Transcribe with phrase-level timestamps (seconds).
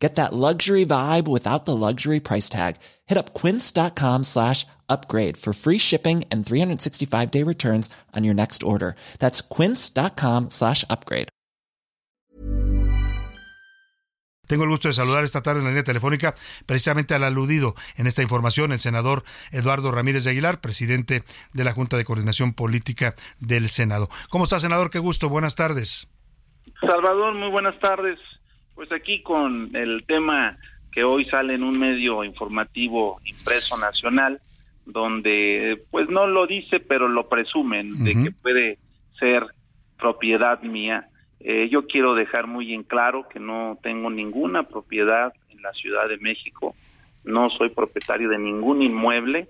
[0.00, 2.76] Get that luxury vibe without the luxury price tag.
[3.06, 8.62] Hit up quince.com slash upgrade for free shipping and 365 day returns on your next
[8.62, 8.96] order.
[9.18, 11.28] That's quince.com slash upgrade.
[14.50, 16.34] Tengo el gusto de saludar esta tarde en la línea telefónica
[16.66, 19.22] precisamente al aludido en esta información, el senador
[19.52, 21.22] Eduardo Ramírez de Aguilar, presidente
[21.52, 24.08] de la Junta de Coordinación Política del Senado.
[24.28, 24.90] ¿Cómo está, senador?
[24.90, 25.28] Qué gusto.
[25.28, 26.08] Buenas tardes.
[26.80, 28.18] Salvador, muy buenas tardes.
[28.80, 30.56] Pues aquí con el tema
[30.90, 34.40] que hoy sale en un medio informativo impreso nacional,
[34.86, 38.78] donde pues no lo dice, pero lo presumen de que puede
[39.18, 39.44] ser
[39.98, 41.10] propiedad mía.
[41.40, 46.08] Eh, yo quiero dejar muy en claro que no tengo ninguna propiedad en la Ciudad
[46.08, 46.74] de México,
[47.22, 49.48] no soy propietario de ningún inmueble,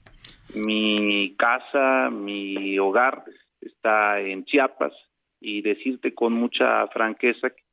[0.57, 3.23] mi casa, mi hogar
[3.61, 4.93] está en Chiapas
[5.41, 7.70] y decirte con mucha franqueza que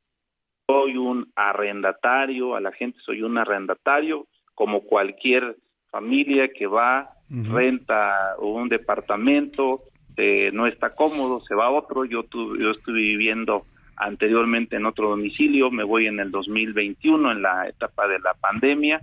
[0.67, 5.55] soy un arrendatario, a la gente soy un arrendatario, como cualquier
[5.89, 9.83] familia que va, renta un departamento,
[10.17, 14.85] eh, no está cómodo, se va a otro, yo, tu, yo estuve viviendo anteriormente en
[14.85, 18.99] otro domicilio, me voy en el 2021 en la etapa de la pandemia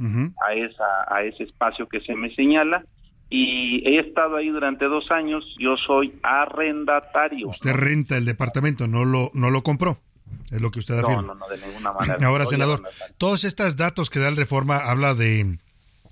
[0.46, 2.84] a esa a ese espacio que se me señala
[3.28, 7.48] y he estado ahí durante dos años, yo soy arrendatario.
[7.48, 9.96] Usted renta el departamento, no lo no lo compró.
[10.54, 11.22] Es lo que usted afirma.
[11.22, 12.18] No, no, no, de ninguna manera.
[12.26, 12.82] Ahora, senador,
[13.18, 15.58] todos estos datos que da el Reforma habla de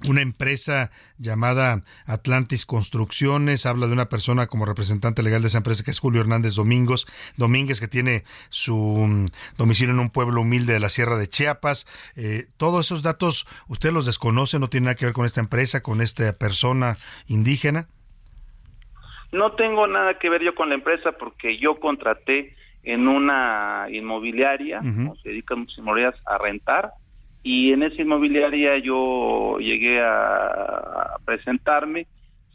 [0.09, 5.85] una empresa llamada Atlantis Construcciones, habla de una persona como representante legal de esa empresa
[5.85, 10.73] que es Julio Hernández Domingos, Domínguez, que tiene su mm, domicilio en un pueblo humilde
[10.73, 11.87] de la Sierra de Chiapas.
[12.17, 14.59] Eh, todos esos datos, ¿usted los desconoce?
[14.59, 16.99] ¿No tiene nada que ver con esta empresa, con esta persona
[17.29, 17.87] indígena?
[19.31, 24.79] No tengo nada que ver yo con la empresa porque yo contraté en una inmobiliaria,
[24.79, 26.93] como se dedican muchas inmobiliarias a rentar,
[27.43, 32.07] y en esa inmobiliaria yo llegué a, presentarme,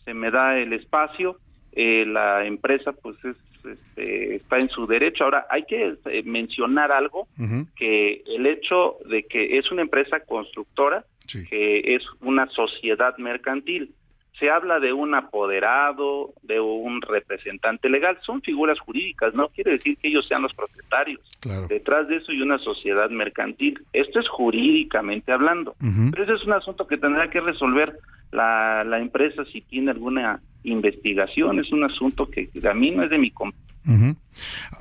[0.03, 1.37] se me da el espacio,
[1.73, 5.25] eh, la empresa pues es, este, está en su derecho.
[5.25, 7.27] Ahora, hay que eh, mencionar algo,
[7.75, 11.45] que el hecho de que es una empresa constructora, Sí.
[11.45, 13.91] que es una sociedad mercantil,
[14.39, 19.97] se habla de un apoderado, de un representante legal, son figuras jurídicas, no quiere decir
[19.97, 21.21] que ellos sean los propietarios.
[21.39, 21.67] Claro.
[21.67, 23.81] Detrás de eso hay una sociedad mercantil.
[23.93, 25.75] Esto es jurídicamente hablando,
[26.11, 27.97] pero ese es un asunto que tendrá que resolver
[28.31, 33.09] la, la empresa si tiene alguna investigación, es un asunto que a mí no es
[33.09, 33.31] de mi.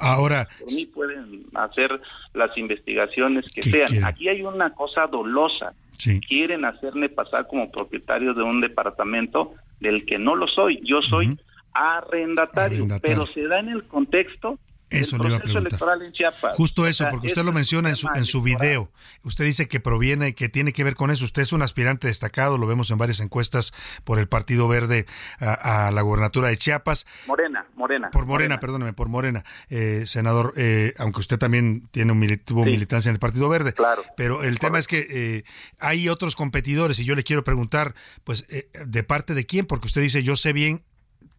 [0.00, 2.00] Ahora, por mí pueden hacer
[2.34, 4.04] las investigaciones que ¿Qué sean.
[4.04, 5.72] Aquí hay una cosa dolosa.
[6.06, 6.20] Sí.
[6.20, 10.80] Quieren hacerme pasar como propietario de un departamento del que no lo soy.
[10.84, 11.38] Yo soy
[11.72, 12.86] Arrendatario.
[13.02, 14.58] pero se da en el contexto
[14.90, 15.66] Eso le iba a preguntar.
[15.66, 16.56] electoral en Chiapas.
[16.56, 18.90] Justo eso, porque usted lo menciona en su, en su video.
[19.24, 21.24] Usted dice que proviene, que tiene que ver con eso.
[21.24, 23.72] Usted es un aspirante destacado, lo vemos en varias encuestas
[24.04, 25.06] por el Partido Verde
[25.40, 27.04] a, a la gobernatura de Chiapas.
[27.26, 28.10] Morena, Morena.
[28.10, 32.64] Por Morena, perdóneme, por Morena, eh, senador, eh, aunque usted también tiene un mili- tuvo
[32.64, 32.70] Sí.
[32.70, 33.72] militancia en el Partido Verde.
[33.72, 34.04] Claro.
[34.16, 35.44] Pero el tema es que eh,
[35.80, 39.66] hay otros competidores y yo le quiero preguntar, pues, eh, ¿de parte de quién?
[39.66, 40.84] Porque usted dice, yo sé bien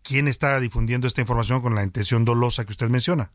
[0.08, 3.32] quién está difundiendo esta información con la intención dolosa que usted menciona.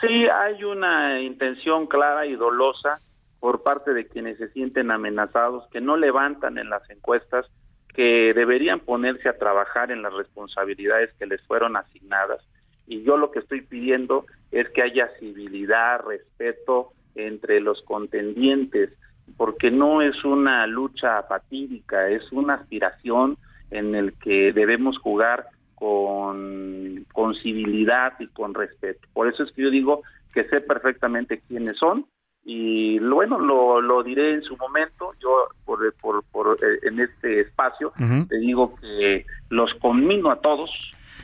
[0.00, 3.00] Sí, hay una intención clara y dolosa
[3.40, 7.46] por parte de quienes se sienten amenazados, que no levantan en las encuestas,
[7.94, 12.40] que deberían ponerse a trabajar en las responsabilidades que les fueron asignadas.
[12.86, 18.90] Y yo lo que estoy pidiendo es que haya civilidad, respeto entre los contendientes,
[19.36, 23.38] porque no es una lucha fatídica, es una aspiración
[23.70, 25.46] en el que debemos jugar
[25.82, 29.08] con, con civilidad y con respeto.
[29.12, 30.02] Por eso es que yo digo
[30.32, 32.06] que sé perfectamente quiénes son
[32.44, 37.40] y bueno, lo, lo diré en su momento, yo por, por, por, eh, en este
[37.40, 37.92] espacio
[38.28, 40.70] te digo que los conmino a todos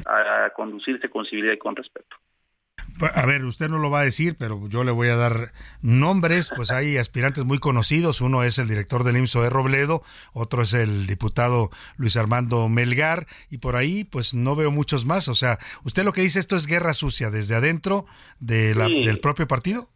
[0.07, 2.17] a conducirse con civilidad y con respeto.
[3.15, 5.53] A ver, usted no lo va a decir, pero yo le voy a dar
[5.83, 6.51] nombres.
[6.55, 8.21] Pues hay aspirantes muy conocidos.
[8.21, 10.03] Uno es el director del IMSO de Robledo,
[10.33, 15.29] otro es el diputado Luis Armando Melgar, y por ahí, pues no veo muchos más.
[15.29, 18.07] O sea, usted lo que dice, esto es guerra sucia desde adentro
[18.41, 19.05] de la- Sí.
[19.07, 19.89] del propio partido.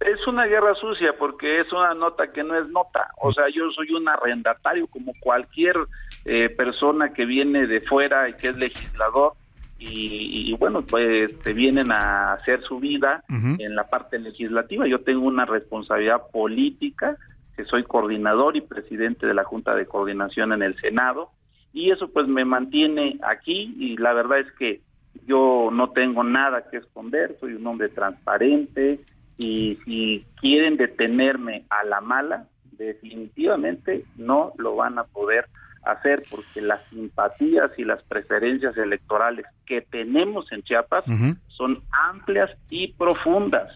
[0.00, 3.08] Es una guerra sucia porque es una nota que no es nota.
[3.20, 5.76] O sea, yo soy un arrendatario como cualquier
[6.24, 9.32] eh, persona que viene de fuera y que es legislador
[9.82, 14.86] y, bueno, pues se vienen a hacer su vida en la parte legislativa.
[14.86, 17.16] Yo tengo una responsabilidad política,
[17.56, 21.30] que soy coordinador y presidente de la Junta de Coordinación en el Senado,
[21.72, 24.80] y eso pues me mantiene aquí y la verdad es que
[25.26, 29.00] yo no tengo nada que esconder, soy un hombre transparente
[29.36, 35.46] y si quieren detenerme a la mala, definitivamente no lo van a poder
[35.82, 41.04] hacer porque las simpatías y las preferencias electorales que tenemos en Chiapas
[41.48, 43.70] son amplias y profundas.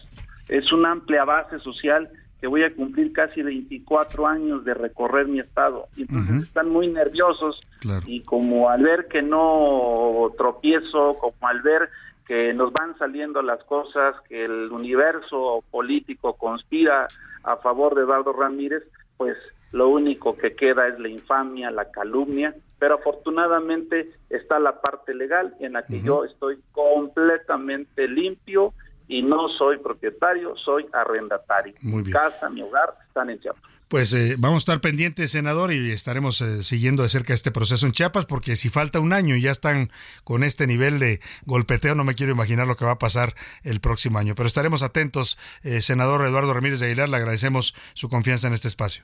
[0.47, 2.09] Es una amplia base social
[2.39, 5.87] que voy a cumplir casi 24 años de recorrer mi estado.
[5.97, 7.59] Entonces están muy nerviosos
[8.05, 11.89] y como al ver que no tropiezo, como al ver
[12.27, 17.07] que nos van saliendo las cosas, que el universo político conspira
[17.43, 18.83] a favor de Eduardo Ramírez,
[19.17, 19.37] pues
[19.75, 25.53] lo único que queda es la infamia, la calumnia, pero afortunadamente está la parte legal
[25.59, 28.73] en la que yo estoy completamente limpio
[29.09, 31.73] y no soy propietario, soy arrendatario.
[31.81, 33.61] Muy Mi casa, mi hogar están en Chiapas.
[33.89, 37.85] Pues eh, vamos a estar pendientes, senador, y estaremos eh, siguiendo de cerca este proceso
[37.85, 39.91] en Chiapas, porque si falta un año y ya están
[40.23, 43.81] con este nivel de golpeteo, no me quiero imaginar lo que va a pasar el
[43.81, 44.35] próximo año.
[44.35, 48.69] Pero estaremos atentos, eh, senador Eduardo Ramírez de Aguilar, le agradecemos su confianza en este
[48.69, 49.03] espacio.